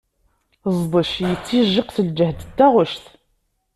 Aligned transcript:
Ẓdec 0.77 1.11
yettijiq 1.27 1.87
s 1.95 1.97
lǧahd 2.07 2.39
n 2.45 2.49
taɣect. 2.57 3.05